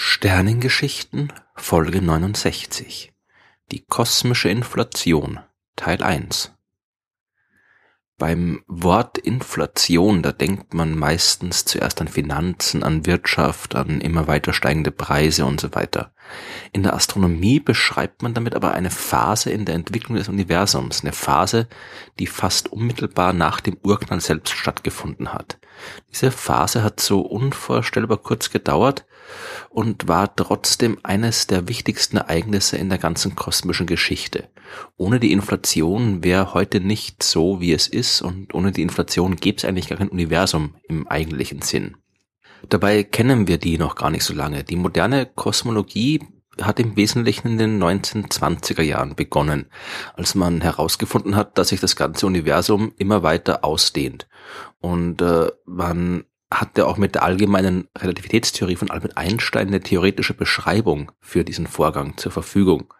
Sternengeschichten 0.00 1.32
Folge 1.56 2.00
69 2.00 3.12
Die 3.72 3.84
kosmische 3.84 4.48
Inflation 4.48 5.40
Teil 5.74 6.04
1 6.04 6.56
beim 8.18 8.64
Wort 8.66 9.16
Inflation, 9.16 10.22
da 10.22 10.32
denkt 10.32 10.74
man 10.74 10.98
meistens 10.98 11.64
zuerst 11.64 12.00
an 12.00 12.08
Finanzen, 12.08 12.82
an 12.82 13.06
Wirtschaft, 13.06 13.76
an 13.76 14.00
immer 14.00 14.26
weiter 14.26 14.52
steigende 14.52 14.90
Preise 14.90 15.46
und 15.46 15.60
so 15.60 15.72
weiter. 15.74 16.12
In 16.72 16.82
der 16.82 16.94
Astronomie 16.94 17.60
beschreibt 17.60 18.22
man 18.22 18.34
damit 18.34 18.56
aber 18.56 18.72
eine 18.72 18.90
Phase 18.90 19.50
in 19.50 19.64
der 19.64 19.76
Entwicklung 19.76 20.16
des 20.16 20.28
Universums, 20.28 21.02
eine 21.02 21.12
Phase, 21.12 21.68
die 22.18 22.26
fast 22.26 22.72
unmittelbar 22.72 23.32
nach 23.32 23.60
dem 23.60 23.78
Urknall 23.84 24.20
selbst 24.20 24.52
stattgefunden 24.52 25.32
hat. 25.32 25.58
Diese 26.10 26.32
Phase 26.32 26.82
hat 26.82 26.98
so 26.98 27.20
unvorstellbar 27.20 28.18
kurz 28.18 28.50
gedauert 28.50 29.06
und 29.70 30.08
war 30.08 30.34
trotzdem 30.34 30.98
eines 31.02 31.46
der 31.46 31.68
wichtigsten 31.68 32.16
Ereignisse 32.16 32.76
in 32.76 32.88
der 32.88 32.98
ganzen 32.98 33.36
kosmischen 33.36 33.86
Geschichte. 33.86 34.48
Ohne 34.96 35.20
die 35.20 35.32
Inflation 35.32 36.24
wäre 36.24 36.54
heute 36.54 36.80
nicht 36.80 37.22
so, 37.22 37.60
wie 37.60 37.72
es 37.72 37.86
ist 37.86 38.22
und 38.22 38.54
ohne 38.54 38.72
die 38.72 38.82
Inflation 38.82 39.36
gäbe 39.36 39.58
es 39.58 39.64
eigentlich 39.64 39.88
gar 39.88 39.98
kein 39.98 40.08
Universum 40.08 40.74
im 40.88 41.08
eigentlichen 41.08 41.62
Sinn. 41.62 41.96
Dabei 42.68 43.04
kennen 43.04 43.46
wir 43.46 43.58
die 43.58 43.78
noch 43.78 43.94
gar 43.94 44.10
nicht 44.10 44.24
so 44.24 44.34
lange. 44.34 44.64
Die 44.64 44.76
moderne 44.76 45.26
Kosmologie 45.26 46.20
hat 46.60 46.80
im 46.80 46.96
Wesentlichen 46.96 47.48
in 47.48 47.58
den 47.58 47.82
1920er 47.82 48.82
Jahren 48.82 49.14
begonnen, 49.14 49.66
als 50.14 50.34
man 50.34 50.60
herausgefunden 50.60 51.36
hat, 51.36 51.56
dass 51.56 51.68
sich 51.68 51.80
das 51.80 51.96
ganze 51.96 52.26
Universum 52.26 52.92
immer 52.98 53.22
weiter 53.22 53.64
ausdehnt. 53.64 54.28
Und 54.80 55.22
äh, 55.22 55.50
man 55.66 56.24
hatte 56.52 56.86
auch 56.86 56.96
mit 56.96 57.14
der 57.14 57.22
allgemeinen 57.22 57.88
Relativitätstheorie 57.96 58.76
von 58.76 58.90
Albert 58.90 59.16
Einstein 59.16 59.68
eine 59.68 59.80
theoretische 59.80 60.34
Beschreibung 60.34 61.12
für 61.20 61.44
diesen 61.44 61.66
Vorgang 61.66 62.16
zur 62.16 62.32
Verfügung. 62.32 62.92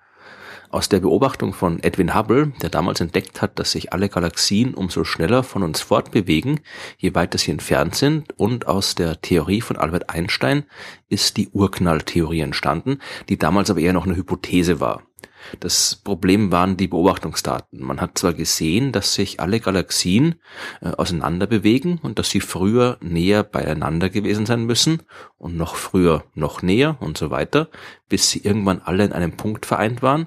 Aus 0.71 0.91
der 0.91 1.01
Beobachtung 1.01 1.55
von 1.55 1.83
Edwin 1.83 2.15
Hubble, 2.15 2.53
der 2.61 2.69
damals 2.69 3.01
entdeckt 3.01 3.41
hat, 3.41 3.59
dass 3.59 3.73
sich 3.73 3.95
alle 3.95 4.11
Galaxien 4.11 4.75
umso 4.75 5.03
schneller 5.05 5.43
von 5.43 5.63
uns 5.63 5.81
fortbewegen, 5.81 6.61
je 6.99 7.15
weiter 7.15 7.39
sie 7.39 7.53
entfernt 7.53 7.95
sind, 7.95 8.39
und 8.39 8.67
aus 8.67 8.95
der 8.95 9.23
Theorie 9.23 9.63
von 9.63 9.79
Albert 9.79 10.11
Einstein 10.11 10.65
ist 11.09 11.39
die 11.39 11.49
Urknalltheorie 11.49 12.41
entstanden, 12.41 12.99
die 13.31 13.39
damals 13.39 13.71
aber 13.71 13.81
eher 13.81 13.95
noch 13.95 14.05
eine 14.05 14.17
Hypothese 14.17 14.79
war. 14.79 15.08
Das 15.61 15.97
Problem 15.97 16.53
waren 16.53 16.77
die 16.77 16.89
Beobachtungsdaten. 16.89 17.83
Man 17.83 18.01
hat 18.01 18.19
zwar 18.19 18.35
gesehen, 18.35 18.93
dass 18.93 19.15
sich 19.15 19.41
alle 19.41 19.61
Galaxien 19.61 20.37
äh, 20.81 20.91
auseinander 20.91 21.47
bewegen 21.47 21.99
und 22.03 22.19
dass 22.19 22.31
sie 22.31 22.41
früher 22.41 22.99
näher 23.01 23.43
beieinander 23.43 24.11
gewesen 24.11 24.47
sein 24.47 24.65
müssen 24.65 25.03
und 25.37 25.57
noch 25.57 25.77
früher 25.77 26.25
noch 26.35 26.63
näher 26.63 26.97
und 27.01 27.19
so 27.19 27.31
weiter, 27.31 27.69
bis 28.09 28.31
sie 28.31 28.41
irgendwann 28.41 28.83
alle 28.83 29.05
in 29.05 29.13
einem 29.13 29.33
Punkt 29.33 29.67
vereint 29.67 30.03
waren. 30.03 30.27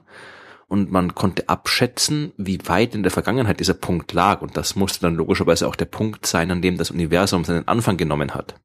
Und 0.68 0.90
man 0.90 1.16
konnte 1.16 1.50
abschätzen, 1.50 2.31
wie 2.38 2.59
weit 2.66 2.96
in 2.96 3.03
der 3.03 3.12
Vergangenheit 3.12 3.59
dieser 3.59 3.73
Punkt 3.73 4.14
lag. 4.14 4.42
Und 4.42 4.56
das 4.56 4.78
musste 4.78 5.02
dann 5.02 5.16
logischerweise 5.16 5.68
auch 5.68 5.75
der 5.75 5.84
Punkt 5.84 6.25
sein, 6.25 6.50
an 6.50 6.62
dem 6.62 6.78
das 6.78 6.92
Universum 6.92 7.44
seinen 7.44 7.68
Anfang 7.68 7.98
genommen 7.98 8.34
hat. 8.34 8.56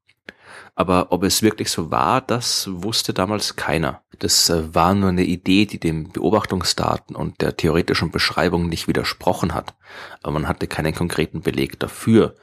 Aber 0.74 1.08
ob 1.10 1.22
es 1.22 1.42
wirklich 1.42 1.70
so 1.70 1.90
war, 1.90 2.20
das 2.20 2.68
wusste 2.70 3.14
damals 3.14 3.56
keiner. 3.56 4.02
Das 4.18 4.50
äh, 4.50 4.74
war 4.74 4.94
nur 4.94 5.08
eine 5.10 5.24
Idee, 5.24 5.66
die 5.66 5.78
den 5.78 6.10
Beobachtungsdaten 6.12 7.16
und 7.16 7.40
der 7.40 7.56
theoretischen 7.56 8.10
Beschreibung 8.10 8.68
nicht 8.68 8.88
widersprochen 8.88 9.54
hat. 9.54 9.74
Aber 10.22 10.32
man 10.32 10.48
hatte 10.48 10.66
keinen 10.66 10.94
konkreten 10.94 11.40
Beleg 11.40 11.78
dafür. 11.80 12.34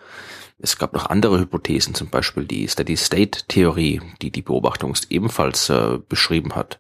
Es 0.60 0.78
gab 0.78 0.94
noch 0.94 1.08
andere 1.08 1.40
Hypothesen, 1.40 1.94
zum 1.94 2.10
Beispiel 2.10 2.46
die 2.46 2.68
Steady-State-Theorie, 2.68 4.02
die 4.22 4.32
die 4.32 4.42
Beobachtung 4.42 4.96
ebenfalls 5.10 5.70
äh, 5.70 6.00
beschrieben 6.08 6.56
hat. 6.56 6.80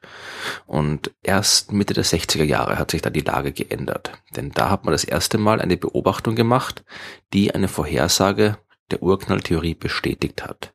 Und 0.66 1.12
erst 1.22 1.74
Mitte 1.74 1.94
der 1.94 2.06
60er 2.06 2.44
Jahre 2.44 2.78
hat 2.78 2.91
sich 2.91 3.02
da 3.02 3.09
die 3.09 3.22
Lage 3.22 3.52
geändert. 3.52 4.12
Denn 4.35 4.52
da 4.52 4.69
hat 4.69 4.85
man 4.85 4.94
das 4.94 5.03
erste 5.03 5.38
Mal 5.38 5.59
eine 5.59 5.75
Beobachtung 5.75 6.35
gemacht, 6.35 6.84
die 7.34 7.53
eine 7.53 7.68
Vorhersage 7.68 8.58
der 8.91 9.02
Urknalltheorie 9.02 9.75
bestätigt 9.75 10.44
hat. 10.44 10.74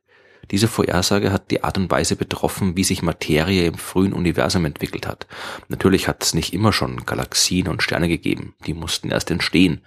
Diese 0.51 0.67
Vorhersage 0.67 1.31
hat 1.31 1.51
die 1.51 1.63
Art 1.63 1.77
und 1.77 1.91
Weise 1.91 2.15
betroffen, 2.15 2.75
wie 2.75 2.83
sich 2.83 3.01
Materie 3.01 3.67
im 3.67 3.77
frühen 3.77 4.13
Universum 4.13 4.65
entwickelt 4.65 5.07
hat. 5.07 5.27
Natürlich 5.67 6.07
hat 6.07 6.23
es 6.23 6.33
nicht 6.33 6.53
immer 6.53 6.73
schon 6.73 7.05
Galaxien 7.05 7.67
und 7.67 7.83
Sterne 7.83 8.07
gegeben, 8.07 8.55
die 8.65 8.73
mussten 8.73 9.11
erst 9.11 9.31
entstehen. 9.31 9.81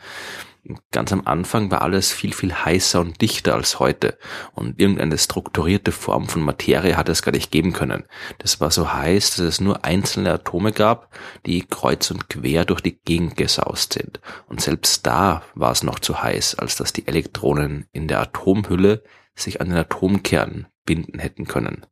Ganz 0.93 1.13
am 1.13 1.23
Anfang 1.25 1.73
war 1.73 1.83
alles 1.83 2.13
viel, 2.13 2.33
viel 2.33 2.55
heißer 2.55 3.01
und 3.01 3.21
dichter 3.21 3.55
als 3.55 3.81
heute 3.81 4.17
und 4.55 4.79
irgendeine 4.79 5.19
strukturierte 5.19 5.91
Form 5.91 6.29
von 6.29 6.41
Materie 6.41 6.97
hat 6.97 7.09
es 7.09 7.23
gar 7.23 7.33
nicht 7.33 7.51
geben 7.51 7.73
können. 7.73 8.05
Das 8.39 8.61
war 8.61 8.71
so 8.71 8.93
heiß, 8.93 9.31
dass 9.31 9.41
es 9.41 9.61
nur 9.61 9.85
einzelne 9.85 10.33
Atome 10.33 10.71
gab, 10.71 11.09
die 11.47 11.63
kreuz 11.63 12.13
und 12.13 12.29
quer 12.29 12.65
durch 12.65 12.81
die 12.81 12.97
Gegend 12.97 13.37
gesaust 13.37 13.95
sind. 13.95 14.21
Und 14.47 14.61
selbst 14.61 15.05
da 15.05 15.43
war 15.57 15.73
es 15.73 15.83
noch 15.83 15.99
zu 15.99 16.23
heiß, 16.23 16.55
als 16.61 16.77
dass 16.77 16.93
die 16.93 17.09
Elektronen 17.09 17.87
in 17.91 18.07
der 18.07 18.21
Atomhülle 18.21 19.03
sich 19.35 19.61
an 19.61 19.69
den 19.69 19.79
Atomkern 19.79 20.67
binden 20.85 21.19
hätten 21.19 21.47
können. 21.47 21.87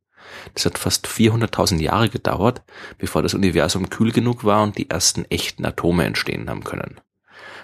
Das 0.55 0.67
hat 0.67 0.78
fast 0.78 1.06
400.000 1.06 1.81
Jahre 1.81 2.09
gedauert, 2.09 2.62
bevor 2.99 3.23
das 3.23 3.34
Universum 3.34 3.89
kühl 3.91 4.12
genug 4.12 4.45
war 4.45 4.62
und 4.62 4.78
die 4.78 4.91
ersten 4.91 5.25
echten 5.27 5.65
Atome 5.65 6.05
entstehen 6.05 6.49
haben 6.49 6.65
können. 6.65 7.00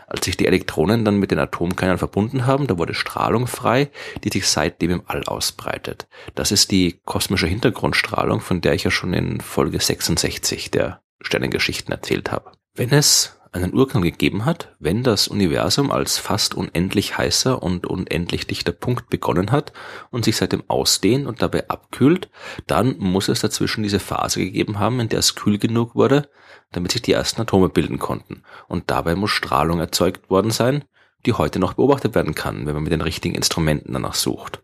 Als 0.07 0.25
sich 0.25 0.37
die 0.37 0.47
Elektronen 0.47 1.05
dann 1.05 1.19
mit 1.19 1.33
den 1.33 1.39
Atomkernen 1.39 1.99
verbunden 1.99 2.47
haben, 2.47 2.69
da 2.69 2.79
wurde 2.79 2.95
Strahlung 2.95 3.47
frei, 3.49 3.91
die 4.23 4.29
sich 4.29 4.47
seitdem 4.49 4.91
im 4.91 5.03
All 5.07 5.25
ausbreitet. 5.25 6.07
Das 6.37 6.53
ist 6.53 6.71
die 6.71 7.01
kosmische 7.05 7.49
Hintergrundstrahlung, 7.49 8.41
von 8.41 8.61
der 8.61 8.75
ich 8.75 8.85
ja 8.85 8.93
schon 8.93 9.13
in 9.13 9.41
Folge 9.41 9.81
66 9.81 10.71
der 10.71 11.01
Sternengeschichten 11.21 11.93
erzählt 11.93 12.31
habe. 12.31 12.53
Wenn 12.75 12.91
es 12.91 13.37
einen 13.63 13.75
Urknall 13.75 14.03
gegeben 14.03 14.45
hat, 14.45 14.75
wenn 14.79 15.03
das 15.03 15.29
Universum 15.29 15.91
als 15.91 16.19
fast 16.19 16.55
unendlich 16.55 17.19
heißer 17.19 17.63
und 17.63 17.87
unendlich 17.87 18.47
dichter 18.47 18.73
Punkt 18.73 19.09
begonnen 19.09 19.51
hat 19.51 19.73
und 20.11 20.25
sich 20.25 20.37
seitdem 20.37 20.63
ausdehnt 20.69 21.27
und 21.27 21.43
dabei 21.43 21.69
abkühlt, 21.69 22.29
dann 22.67 22.97
muss 22.99 23.29
es 23.29 23.41
dazwischen 23.41 23.83
diese 23.83 24.01
Phase 24.01 24.41
gegeben 24.41 24.79
haben, 24.79 25.01
in 25.01 25.09
der 25.09 25.21
es 25.21 25.35
kühl 25.35 25.59
genug 25.59 25.95
wurde, 25.95 26.29
damit 26.73 26.93
sich 26.93 27.03
die 27.03 27.13
ersten 27.13 27.41
Atome 27.41 27.69
bilden 27.69 27.99
konnten. 27.99 28.43
Und 28.69 28.91
dabei 28.91 29.15
muss 29.15 29.31
Strahlung 29.31 29.81
erzeugt 29.81 30.31
worden 30.31 30.51
sein, 30.51 30.85
die 31.25 31.33
heute 31.33 31.59
noch 31.59 31.75
beobachtet 31.75 32.15
werden 32.15 32.35
kann, 32.35 32.67
wenn 32.67 32.75
man 32.75 32.85
mit 32.85 32.93
den 32.93 33.01
richtigen 33.01 33.35
Instrumenten 33.35 33.93
danach 33.93 34.15
sucht. 34.15 34.63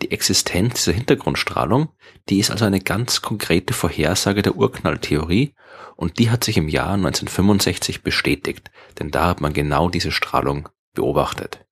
Die 0.00 0.10
Existenz 0.10 0.84
dieser 0.84 0.92
Hintergrundstrahlung, 0.92 1.90
die 2.28 2.38
ist 2.38 2.50
also 2.50 2.64
eine 2.64 2.80
ganz 2.80 3.22
konkrete 3.22 3.74
Vorhersage 3.74 4.42
der 4.42 4.56
Urknalltheorie 4.56 5.54
und 5.96 6.18
die 6.18 6.30
hat 6.30 6.44
sich 6.44 6.56
im 6.56 6.68
Jahr 6.68 6.94
1965 6.94 8.02
bestätigt, 8.02 8.70
denn 8.98 9.10
da 9.10 9.26
hat 9.26 9.40
man 9.40 9.52
genau 9.52 9.88
diese 9.88 10.12
Strahlung 10.12 10.68
beobachtet. 10.94 11.66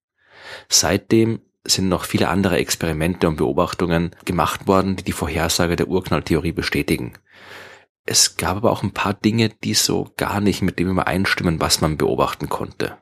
Seitdem 0.69 1.41
sind 1.65 1.89
noch 1.89 2.05
viele 2.05 2.29
andere 2.29 2.59
Experimente 2.59 3.29
und 3.29 3.37
Beobachtungen 3.37 4.15
gemacht 4.25 4.67
worden, 4.67 4.97
die 4.97 5.05
die 5.05 5.13
Vorhersage 5.13 5.77
der 5.77 5.89
Urknalltheorie 5.89 6.53
bestätigen. 6.53 7.15
Es 8.07 8.37
gab 8.37 8.57
aber 8.57 8.73
auch 8.73 8.83
ein 8.83 8.93
paar 8.93 9.15
Dinge, 9.15 9.51
die 9.63 9.75
so 9.75 10.11
gar 10.17 10.41
nicht 10.41 10.63
mit 10.63 10.79
dem 10.79 10.91
übereinstimmen, 10.91 11.61
was 11.61 11.81
man 11.81 11.97
beobachten 11.97 12.49
konnte. 12.49 12.97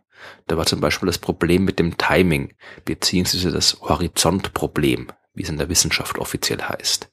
Da 0.47 0.57
war 0.57 0.67
zum 0.67 0.81
Beispiel 0.81 1.07
das 1.07 1.19
Problem 1.19 1.65
mit 1.65 1.79
dem 1.79 1.99
Timing, 1.99 2.55
beziehungsweise 2.85 3.51
das 3.51 3.81
Horizontproblem, 3.81 5.09
wie 5.35 5.43
es 5.43 5.49
in 5.49 5.59
der 5.59 5.69
Wissenschaft 5.69 6.19
offiziell 6.19 6.63
heißt. 6.63 7.11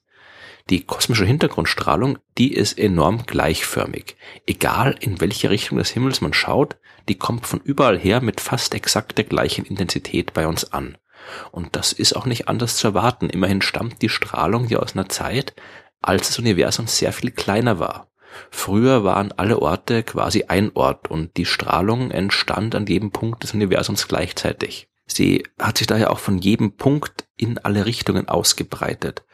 Die 0.68 0.84
kosmische 0.84 1.24
Hintergrundstrahlung, 1.24 2.18
die 2.38 2.52
ist 2.52 2.76
enorm 2.76 3.24
gleichförmig. 3.24 4.16
Egal 4.46 4.96
in 4.98 5.20
welche 5.20 5.48
Richtung 5.48 5.78
des 5.78 5.90
Himmels 5.90 6.20
man 6.20 6.32
schaut, 6.32 6.76
die 7.08 7.14
kommt 7.16 7.46
von 7.46 7.60
überall 7.60 7.98
her 7.98 8.20
mit 8.20 8.40
fast 8.40 8.74
exakt 8.74 9.16
der 9.16 9.24
gleichen 9.24 9.64
Intensität 9.64 10.34
bei 10.34 10.48
uns 10.48 10.72
an. 10.72 10.98
Und 11.52 11.76
das 11.76 11.92
ist 11.92 12.14
auch 12.14 12.26
nicht 12.26 12.48
anders 12.48 12.76
zu 12.76 12.88
erwarten. 12.88 13.30
Immerhin 13.30 13.62
stammt 13.62 14.02
die 14.02 14.08
Strahlung 14.08 14.66
ja 14.66 14.80
aus 14.80 14.94
einer 14.94 15.08
Zeit, 15.08 15.54
als 16.02 16.28
das 16.28 16.38
Universum 16.38 16.88
sehr 16.88 17.12
viel 17.12 17.30
kleiner 17.30 17.78
war. 17.78 18.08
Früher 18.50 19.04
waren 19.04 19.32
alle 19.32 19.60
Orte 19.60 20.02
quasi 20.02 20.44
ein 20.48 20.70
Ort 20.74 21.10
und 21.10 21.36
die 21.36 21.46
Strahlung 21.46 22.10
entstand 22.10 22.74
an 22.74 22.86
jedem 22.86 23.10
Punkt 23.10 23.42
des 23.42 23.54
Universums 23.54 24.08
gleichzeitig. 24.08 24.88
Sie 25.06 25.44
hat 25.58 25.78
sich 25.78 25.86
daher 25.86 26.10
auch 26.10 26.18
von 26.18 26.38
jedem 26.38 26.72
Punkt 26.72 27.26
in 27.36 27.58
alle 27.58 27.86
Richtungen 27.86 28.28
ausgebreitet. 28.28 29.24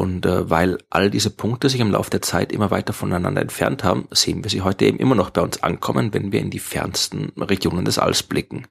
Und 0.00 0.24
äh, 0.24 0.48
weil 0.48 0.78
all 0.88 1.10
diese 1.10 1.28
Punkte 1.28 1.68
sich 1.68 1.78
im 1.78 1.90
Laufe 1.90 2.08
der 2.08 2.22
Zeit 2.22 2.52
immer 2.52 2.70
weiter 2.70 2.94
voneinander 2.94 3.42
entfernt 3.42 3.84
haben, 3.84 4.08
sehen 4.10 4.42
wir 4.42 4.50
sie 4.50 4.62
heute 4.62 4.86
eben 4.86 4.98
immer 4.98 5.14
noch 5.14 5.28
bei 5.28 5.42
uns 5.42 5.62
ankommen, 5.62 6.14
wenn 6.14 6.32
wir 6.32 6.40
in 6.40 6.48
die 6.48 6.58
fernsten 6.58 7.32
Regionen 7.36 7.84
des 7.84 7.98
Alls 7.98 8.22
blicken. 8.22 8.66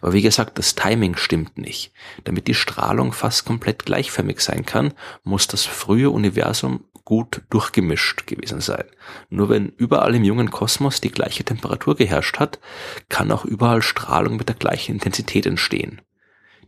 Aber 0.00 0.12
wie 0.12 0.22
gesagt, 0.22 0.56
das 0.56 0.76
Timing 0.76 1.16
stimmt 1.16 1.58
nicht. 1.58 1.92
Damit 2.22 2.46
die 2.46 2.54
Strahlung 2.54 3.12
fast 3.12 3.44
komplett 3.44 3.86
gleichförmig 3.86 4.38
sein 4.38 4.64
kann, 4.64 4.94
muss 5.24 5.48
das 5.48 5.64
frühe 5.64 6.10
Universum 6.10 6.84
gut 7.04 7.42
durchgemischt 7.50 8.28
gewesen 8.28 8.60
sein. 8.60 8.84
Nur 9.30 9.48
wenn 9.48 9.70
überall 9.78 10.14
im 10.14 10.22
jungen 10.22 10.52
Kosmos 10.52 11.00
die 11.00 11.10
gleiche 11.10 11.42
Temperatur 11.42 11.96
geherrscht 11.96 12.38
hat, 12.38 12.60
kann 13.08 13.32
auch 13.32 13.44
überall 13.44 13.82
Strahlung 13.82 14.36
mit 14.36 14.48
der 14.48 14.54
gleichen 14.54 14.92
Intensität 14.92 15.44
entstehen. 15.44 16.02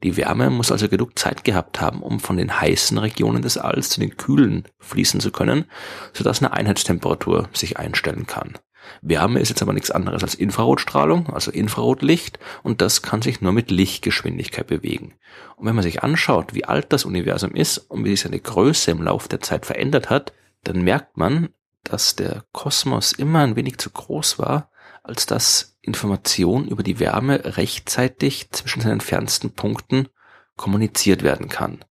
Die 0.03 0.17
Wärme 0.17 0.51
muss 0.51 0.73
also 0.73 0.89
genug 0.89 1.19
Zeit 1.19 1.45
gehabt 1.45 1.81
haben, 1.81 2.03
um 2.03 2.21
von 2.21 2.37
den 2.37 2.61
heißen 2.61 2.97
Regionen 2.97 3.43
des 3.43 3.59
Alls 3.59 3.91
zu 3.91 4.01
den 4.01 4.17
kühlen 4.17 4.65
fließen 4.79 5.21
zu 5.21 5.31
können, 5.31 5.67
sodass 6.13 6.41
eine 6.41 6.53
Einheitstemperatur 6.53 7.49
sich 7.53 7.79
einstellen 7.79 8.27
kann. 8.27 8.55
Wärme 9.03 9.41
ist 9.41 9.51
jetzt 9.51 9.63
aber 9.63 9.75
nichts 9.75 9.91
anderes 9.91 10.23
als 10.23 10.35
Infrarotstrahlung, 10.35 11.29
also 11.31 11.51
Infrarotlicht, 11.51 12.39
und 12.63 12.81
das 12.81 13.03
kann 13.03 13.23
sich 13.23 13.41
nur 13.41 13.53
mit 13.53 13.71
Lichtgeschwindigkeit 13.71 14.67
bewegen. 14.67 15.15
Und 15.57 15.67
wenn 15.67 15.75
man 15.75 15.83
sich 15.83 16.03
anschaut, 16.03 16.55
wie 16.55 16.65
alt 16.65 16.93
das 16.93 17.05
Universum 17.05 17.55
ist 17.55 17.79
und 17.79 18.05
wie 18.05 18.11
sich 18.11 18.21
seine 18.21 18.41
Größe 18.41 18.91
im 18.91 19.03
Laufe 19.03 19.29
der 19.29 19.41
Zeit 19.41 19.67
verändert 19.67 20.11
hat, 20.11 20.33
dann 20.65 20.83
merkt 20.83 21.17
man, 21.17 21.51
dass 21.85 22.17
der 22.17 22.45
Kosmos 22.53 23.13
immer 23.13 23.41
ein 23.41 23.57
wenig 23.57 23.79
zu 23.79 23.91
groß 23.91 24.39
war, 24.39 24.71
als 25.03 25.27
dass 25.27 25.70
Information 25.83 26.69
über 26.69 26.83
die 26.83 27.01
Wärme 27.01 27.57
rechtzeitig 27.57 28.51
zwischen 28.51 28.83
seinen 28.83 29.01
fernsten 29.01 29.51
Punkten 29.51 30.09
kommuniziert 30.57 31.23
werden 31.23 31.49
kann. 31.49 31.85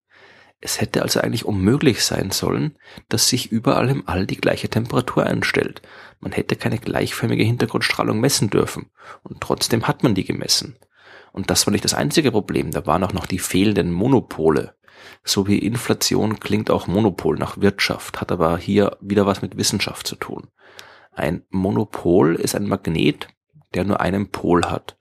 Es 0.62 0.82
hätte 0.82 1.04
also 1.04 1.22
eigentlich 1.22 1.46
unmöglich 1.46 2.04
sein 2.04 2.32
sollen, 2.32 2.78
dass 3.08 3.30
sich 3.30 3.52
überall 3.52 3.90
im 3.90 4.08
All 4.08 4.26
die 4.26 4.38
gleiche 4.38 4.70
Temperatur 4.70 5.26
einstellt. 5.26 5.82
Man 6.20 6.34
hätte 6.34 6.58
keine 6.58 6.80
gleichförmige 6.80 7.44
Hintergrundstrahlung 7.44 8.20
messen 8.20 8.50
dürfen. 8.50 8.92
Und 9.24 9.40
trotzdem 9.40 9.88
hat 9.88 10.04
man 10.04 10.16
die 10.16 10.26
gemessen. 10.26 10.78
Und 11.32 11.50
das 11.50 11.66
war 11.66 11.72
nicht 11.72 11.86
das 11.86 11.94
einzige 11.94 12.32
Problem. 12.32 12.72
Da 12.72 12.86
waren 12.86 13.04
auch 13.06 13.14
noch 13.14 13.26
die 13.26 13.40
fehlenden 13.40 13.92
Monopole. 13.92 14.76
So 15.24 15.48
wie 15.48 15.60
Inflation 15.60 16.40
klingt 16.40 16.70
auch 16.70 16.88
Monopol 16.88 17.38
nach 17.38 17.62
Wirtschaft, 17.62 18.20
hat 18.20 18.32
aber 18.32 18.58
hier 18.58 18.98
wieder 19.00 19.26
was 19.26 19.42
mit 19.42 19.56
Wissenschaft 19.56 20.08
zu 20.08 20.16
tun. 20.16 20.48
Ein 21.14 21.44
Monopol 21.50 22.36
ist 22.36 22.56
ein 22.56 22.68
Magnet, 22.68 23.28
der 23.74 23.86
nur 23.86 24.00
einen 24.00 24.30
Pol 24.30 24.66
hat. 24.66 24.98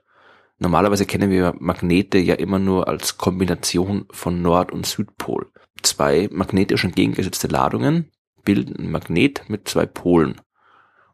Normalerweise 0.59 1.07
kennen 1.07 1.31
wir 1.31 1.55
Magnete 1.59 2.19
ja 2.19 2.35
immer 2.35 2.59
nur 2.59 2.89
als 2.89 3.17
Kombination 3.17 4.07
von 4.11 4.43
Nord- 4.43 4.73
und 4.73 4.87
Südpol. 4.87 5.51
Zwei 5.83 6.29
magnetisch 6.33 6.85
entgegengesetzte 6.85 7.47
Ladungen 7.47 8.11
bilden 8.45 8.77
ein 8.77 8.91
Magnet 8.91 9.49
mit 9.49 9.69
zwei 9.69 9.87
Polen. 9.87 10.41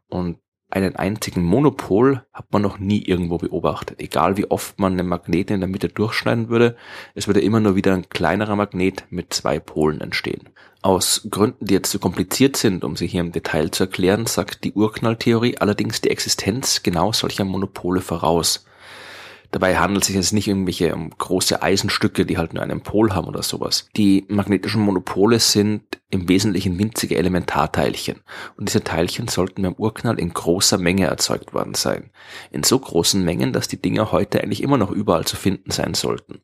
Und 0.07 0.39
einen 0.75 0.97
einzigen 0.97 1.41
Monopol 1.41 2.25
hat 2.33 2.51
man 2.51 2.61
noch 2.61 2.79
nie 2.79 3.01
irgendwo 3.01 3.37
beobachtet. 3.37 4.01
Egal 4.01 4.35
wie 4.35 4.51
oft 4.51 4.77
man 4.77 4.93
einen 4.93 5.07
Magnet 5.07 5.49
in 5.49 5.61
der 5.61 5.69
Mitte 5.69 5.87
durchschneiden 5.87 6.49
würde, 6.49 6.75
es 7.13 7.27
würde 7.27 7.39
immer 7.39 7.61
nur 7.61 7.75
wieder 7.75 7.93
ein 7.93 8.09
kleinerer 8.09 8.57
Magnet 8.57 9.05
mit 9.09 9.33
zwei 9.33 9.59
Polen 9.59 10.01
entstehen. 10.01 10.49
Aus 10.81 11.27
Gründen, 11.31 11.65
die 11.65 11.75
jetzt 11.75 11.91
zu 11.91 11.99
kompliziert 11.99 12.57
sind, 12.57 12.83
um 12.83 12.97
sie 12.97 13.07
hier 13.07 13.21
im 13.21 13.31
Detail 13.31 13.71
zu 13.71 13.83
erklären, 13.83 14.25
sagt 14.25 14.65
die 14.65 14.73
Urknalltheorie 14.73 15.57
allerdings 15.59 16.01
die 16.01 16.09
Existenz 16.09 16.83
genau 16.83 17.13
solcher 17.13 17.45
Monopole 17.45 18.01
voraus. 18.01 18.65
Dabei 19.55 19.77
handelt 19.77 20.03
es 20.03 20.07
sich 20.07 20.17
jetzt 20.17 20.33
nicht 20.33 20.49
irgendwelche 20.49 20.93
um 20.93 21.11
große 21.11 21.63
Eisenstücke, 21.63 22.25
die 22.25 22.37
halt 22.37 22.53
nur 22.53 22.61
einen 22.61 22.81
Pol 22.81 23.13
haben 23.13 23.29
oder 23.29 23.41
sowas. 23.41 23.87
Die 23.95 24.25
magnetischen 24.27 24.81
Monopole 24.81 25.39
sind 25.39 25.81
im 26.09 26.27
Wesentlichen 26.27 26.77
winzige 26.77 27.15
Elementarteilchen. 27.15 28.19
Und 28.57 28.67
diese 28.67 28.83
Teilchen 28.83 29.29
sollten 29.29 29.61
beim 29.61 29.75
Urknall 29.75 30.19
in 30.19 30.33
großer 30.33 30.77
Menge 30.77 31.05
erzeugt 31.05 31.53
worden 31.53 31.73
sein. 31.73 32.09
In 32.51 32.63
so 32.63 32.77
großen 32.77 33.23
Mengen, 33.23 33.53
dass 33.53 33.69
die 33.69 33.81
Dinger 33.81 34.11
heute 34.11 34.43
eigentlich 34.43 34.61
immer 34.61 34.77
noch 34.77 34.91
überall 34.91 35.23
zu 35.23 35.37
finden 35.37 35.71
sein 35.71 35.93
sollten. 35.93 36.41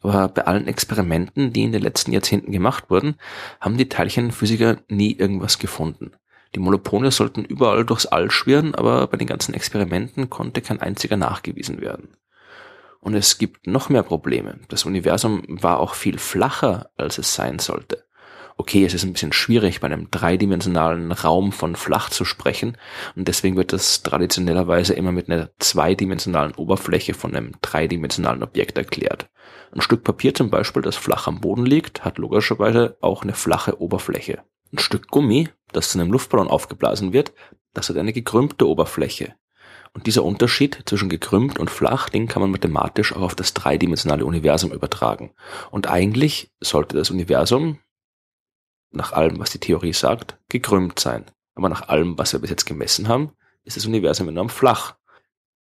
Aber 0.00 0.28
bei 0.28 0.44
allen 0.44 0.68
Experimenten, 0.68 1.52
die 1.52 1.64
in 1.64 1.72
den 1.72 1.82
letzten 1.82 2.12
Jahrzehnten 2.12 2.52
gemacht 2.52 2.90
wurden, 2.90 3.16
haben 3.60 3.76
die 3.76 3.88
Teilchenphysiker 3.88 4.76
nie 4.86 5.14
irgendwas 5.14 5.58
gefunden. 5.58 6.12
Die 6.54 6.60
Monopole 6.60 7.10
sollten 7.10 7.44
überall 7.44 7.84
durchs 7.84 8.06
All 8.06 8.30
schwirren, 8.30 8.76
aber 8.76 9.08
bei 9.08 9.16
den 9.16 9.26
ganzen 9.26 9.52
Experimenten 9.52 10.30
konnte 10.30 10.60
kein 10.60 10.80
einziger 10.80 11.16
nachgewiesen 11.16 11.80
werden. 11.80 12.10
Und 13.02 13.14
es 13.14 13.36
gibt 13.36 13.66
noch 13.66 13.88
mehr 13.88 14.04
Probleme. 14.04 14.60
Das 14.68 14.84
Universum 14.84 15.42
war 15.48 15.80
auch 15.80 15.94
viel 15.94 16.18
flacher, 16.18 16.90
als 16.96 17.18
es 17.18 17.34
sein 17.34 17.58
sollte. 17.58 18.04
Okay, 18.56 18.84
es 18.84 18.94
ist 18.94 19.02
ein 19.02 19.12
bisschen 19.12 19.32
schwierig, 19.32 19.80
bei 19.80 19.88
einem 19.88 20.08
dreidimensionalen 20.12 21.10
Raum 21.10 21.50
von 21.50 21.74
flach 21.74 22.10
zu 22.10 22.24
sprechen. 22.24 22.78
Und 23.16 23.26
deswegen 23.26 23.56
wird 23.56 23.72
das 23.72 24.04
traditionellerweise 24.04 24.94
immer 24.94 25.10
mit 25.10 25.28
einer 25.28 25.50
zweidimensionalen 25.58 26.54
Oberfläche 26.54 27.12
von 27.12 27.34
einem 27.34 27.54
dreidimensionalen 27.60 28.44
Objekt 28.44 28.78
erklärt. 28.78 29.28
Ein 29.72 29.80
Stück 29.80 30.04
Papier 30.04 30.32
zum 30.32 30.50
Beispiel, 30.50 30.82
das 30.82 30.94
flach 30.94 31.26
am 31.26 31.40
Boden 31.40 31.66
liegt, 31.66 32.04
hat 32.04 32.18
logischerweise 32.18 32.98
auch 33.00 33.24
eine 33.24 33.34
flache 33.34 33.80
Oberfläche. 33.80 34.44
Ein 34.72 34.78
Stück 34.78 35.08
Gummi, 35.08 35.48
das 35.72 35.90
zu 35.90 35.98
einem 35.98 36.12
Luftballon 36.12 36.46
aufgeblasen 36.46 37.12
wird, 37.12 37.32
das 37.74 37.88
hat 37.88 37.96
eine 37.96 38.12
gekrümmte 38.12 38.68
Oberfläche. 38.68 39.34
Und 39.94 40.06
dieser 40.06 40.24
Unterschied 40.24 40.82
zwischen 40.86 41.10
gekrümmt 41.10 41.58
und 41.58 41.70
flach, 41.70 42.08
den 42.08 42.26
kann 42.26 42.40
man 42.40 42.50
mathematisch 42.50 43.14
auch 43.14 43.20
auf 43.20 43.34
das 43.34 43.52
dreidimensionale 43.52 44.24
Universum 44.24 44.72
übertragen. 44.72 45.32
Und 45.70 45.86
eigentlich 45.86 46.50
sollte 46.60 46.96
das 46.96 47.10
Universum, 47.10 47.78
nach 48.90 49.12
allem, 49.12 49.38
was 49.38 49.50
die 49.50 49.58
Theorie 49.58 49.92
sagt, 49.92 50.38
gekrümmt 50.48 50.98
sein. 50.98 51.24
Aber 51.54 51.68
nach 51.68 51.88
allem, 51.88 52.16
was 52.16 52.32
wir 52.32 52.40
bis 52.40 52.50
jetzt 52.50 52.64
gemessen 52.64 53.08
haben, 53.08 53.32
ist 53.64 53.76
das 53.76 53.86
Universum 53.86 54.28
enorm 54.28 54.48
flach. 54.48 54.96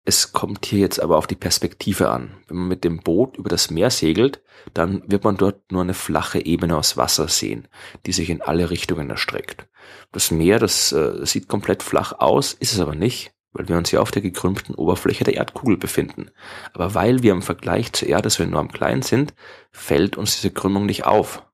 Es 0.04 0.32
kommt 0.32 0.64
hier 0.64 0.78
jetzt 0.78 1.00
aber 1.00 1.18
auf 1.18 1.26
die 1.26 1.34
Perspektive 1.34 2.10
an. 2.10 2.34
Wenn 2.46 2.56
man 2.58 2.68
mit 2.68 2.84
dem 2.84 3.00
Boot 3.00 3.36
über 3.36 3.50
das 3.50 3.70
Meer 3.70 3.90
segelt, 3.90 4.42
dann 4.72 5.02
wird 5.06 5.24
man 5.24 5.36
dort 5.36 5.70
nur 5.70 5.82
eine 5.82 5.94
flache 5.94 6.44
Ebene 6.44 6.76
aus 6.76 6.96
Wasser 6.96 7.28
sehen, 7.28 7.68
die 8.06 8.12
sich 8.12 8.30
in 8.30 8.40
alle 8.40 8.70
Richtungen 8.70 9.10
erstreckt. 9.10 9.68
Das 10.12 10.30
Meer, 10.30 10.58
das 10.58 10.92
äh, 10.92 11.26
sieht 11.26 11.48
komplett 11.48 11.82
flach 11.82 12.12
aus, 12.12 12.54
ist 12.54 12.72
es 12.72 12.80
aber 12.80 12.94
nicht, 12.94 13.32
weil 13.52 13.68
wir 13.68 13.76
uns 13.76 13.90
ja 13.90 14.00
auf 14.00 14.10
der 14.10 14.22
gekrümmten 14.22 14.74
Oberfläche 14.74 15.24
der 15.24 15.34
Erdkugel 15.34 15.76
befinden. 15.76 16.30
Aber 16.72 16.94
weil 16.94 17.22
wir 17.22 17.32
im 17.32 17.42
Vergleich 17.42 17.92
zur 17.92 18.08
Erde 18.08 18.30
so 18.30 18.42
enorm 18.42 18.70
klein 18.70 19.02
sind, 19.02 19.34
fällt 19.70 20.16
uns 20.16 20.36
diese 20.36 20.52
Krümmung 20.52 20.86
nicht 20.86 21.06
auf. 21.06 21.44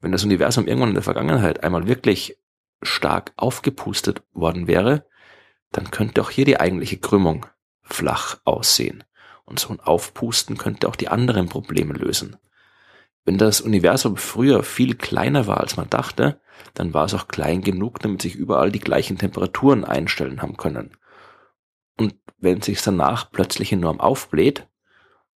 Wenn 0.00 0.12
das 0.12 0.24
Universum 0.24 0.66
irgendwann 0.66 0.90
in 0.90 0.94
der 0.94 1.02
Vergangenheit 1.02 1.62
einmal 1.64 1.86
wirklich 1.86 2.38
stark 2.82 3.32
aufgepustet 3.36 4.22
worden 4.32 4.66
wäre, 4.66 5.06
dann 5.72 5.90
könnte 5.90 6.22
auch 6.22 6.30
hier 6.30 6.44
die 6.44 6.60
eigentliche 6.60 6.98
Krümmung 6.98 7.46
flach 7.82 8.38
aussehen. 8.44 9.04
Und 9.44 9.58
so 9.58 9.70
ein 9.70 9.80
Aufpusten 9.80 10.58
könnte 10.58 10.88
auch 10.88 10.96
die 10.96 11.08
anderen 11.08 11.48
Probleme 11.48 11.94
lösen. 11.94 12.36
Wenn 13.24 13.38
das 13.38 13.60
Universum 13.60 14.16
früher 14.16 14.62
viel 14.62 14.94
kleiner 14.94 15.46
war, 15.46 15.60
als 15.60 15.76
man 15.76 15.90
dachte, 15.90 16.40
dann 16.74 16.94
war 16.94 17.06
es 17.06 17.14
auch 17.14 17.28
klein 17.28 17.62
genug, 17.62 17.98
damit 18.00 18.22
sich 18.22 18.34
überall 18.34 18.70
die 18.70 18.78
gleichen 18.78 19.18
Temperaturen 19.18 19.84
einstellen 19.84 20.42
haben 20.42 20.56
können. 20.56 20.96
Und 21.98 22.14
wenn 22.38 22.62
sich 22.62 22.80
danach 22.80 23.30
plötzlich 23.30 23.72
enorm 23.72 24.00
aufbläht, 24.00 24.66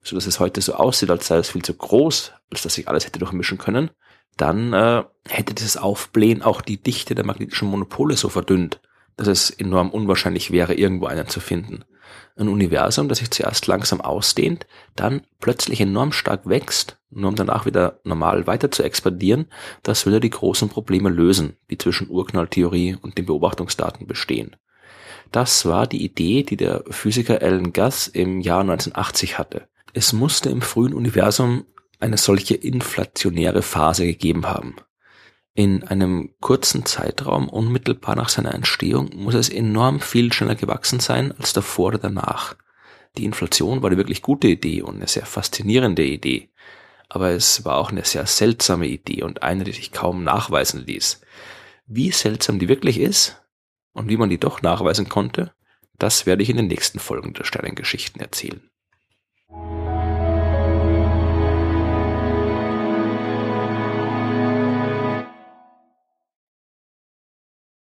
so 0.02 0.14
dass 0.14 0.26
es 0.26 0.40
heute 0.40 0.61
so 0.61 0.75
aussieht, 0.75 1.11
als 1.11 1.26
sei 1.26 1.37
es 1.37 1.50
viel 1.50 1.62
zu 1.62 1.75
groß, 1.75 2.33
als 2.50 2.62
dass 2.62 2.75
sich 2.75 2.88
alles 2.88 3.07
hätte 3.07 3.19
durchmischen 3.19 3.59
können, 3.59 3.90
dann 4.37 4.73
äh, 4.73 5.05
hätte 5.29 5.55
dieses 5.55 5.76
Aufblähen 5.76 6.43
auch 6.43 6.61
die 6.61 6.81
Dichte 6.83 7.14
der 7.14 7.26
magnetischen 7.26 7.69
Monopole 7.69 8.17
so 8.17 8.29
verdünnt, 8.29 8.81
dass 9.17 9.29
es 9.29 9.50
enorm 9.50 9.90
unwahrscheinlich 9.90 10.50
wäre, 10.50 10.75
irgendwo 10.75 11.07
einen 11.07 11.29
zu 11.29 11.40
finden. 11.40 11.85
Ein 12.37 12.49
Universum, 12.49 13.09
das 13.09 13.19
sich 13.19 13.31
zuerst 13.31 13.67
langsam 13.67 14.00
ausdehnt, 14.00 14.67
dann 14.97 15.23
plötzlich 15.40 15.81
enorm 15.81 16.12
stark 16.12 16.49
wächst, 16.49 16.99
nur 17.11 17.29
um 17.29 17.35
danach 17.35 17.67
wieder 17.67 18.00
normal 18.05 18.47
weiter 18.47 18.71
zu 18.71 18.83
expandieren, 18.83 19.47
das 19.83 20.07
würde 20.07 20.21
die 20.21 20.31
großen 20.31 20.69
Probleme 20.69 21.11
lösen, 21.11 21.57
die 21.71 21.76
zwischen 21.76 22.09
Urknalltheorie 22.09 22.97
und 23.00 23.19
den 23.19 23.26
Beobachtungsdaten 23.26 24.07
bestehen. 24.07 24.57
Das 25.33 25.65
war 25.65 25.87
die 25.87 26.05
Idee, 26.05 26.43
die 26.43 26.57
der 26.57 26.83
Physiker 26.91 27.41
Alan 27.41 27.73
Guss 27.73 28.09
im 28.09 28.41
Jahr 28.41 28.61
1980 28.61 29.39
hatte. 29.39 29.69
Es 29.93 30.13
musste 30.13 30.51
im 30.51 30.63
frühen 30.63 30.95
Universum 30.95 31.67
eine 32.01 32.17
solche 32.17 32.55
inflationäre 32.55 33.63
Phase 33.63 34.07
gegeben 34.07 34.47
haben. 34.47 34.77
In 35.55 35.85
einem 35.85 36.35
kurzen 36.41 36.87
Zeitraum 36.87 37.49
unmittelbar 37.49 38.17
nach 38.17 38.29
seiner 38.29 38.55
Entstehung 38.55 39.11
muss 39.15 39.35
es 39.35 39.49
enorm 39.49 40.01
viel 40.01 40.33
schneller 40.33 40.55
gewachsen 40.55 41.01
sein 41.01 41.33
als 41.33 41.53
davor 41.53 41.89
oder 41.89 41.99
danach. 41.99 42.57
Die 43.19 43.25
Inflation 43.25 43.83
war 43.83 43.91
eine 43.91 43.97
wirklich 43.97 44.23
gute 44.23 44.49
Idee 44.49 44.83
und 44.83 44.97
eine 44.97 45.09
sehr 45.09 45.27
faszinierende 45.27 46.05
Idee. 46.05 46.51
Aber 47.09 47.31
es 47.31 47.65
war 47.65 47.77
auch 47.77 47.91
eine 47.91 48.05
sehr 48.05 48.27
seltsame 48.27 48.87
Idee 48.87 49.23
und 49.25 49.43
eine, 49.43 49.65
die 49.65 49.73
sich 49.73 49.91
kaum 49.91 50.23
nachweisen 50.23 50.87
ließ. 50.87 51.21
Wie 51.87 52.13
seltsam 52.13 52.61
die 52.61 52.69
wirklich 52.69 53.01
ist, 53.01 53.39
und 53.92 54.09
wie 54.09 54.16
man 54.16 54.30
die 54.30 54.38
doch 54.38 54.62
nachweisen 54.62 55.09
konnte, 55.09 55.52
das 55.99 56.26
werde 56.26 56.42
ich 56.42 56.50
in 56.50 56.56
den 56.56 56.68
nächsten 56.68 56.99
Folgen 56.99 57.35
der 57.35 57.44
Sternengeschichten 57.44 58.20
erzählen. 58.20 58.70